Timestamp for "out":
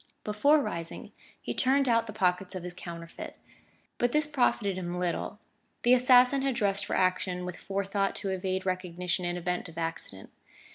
1.87-2.07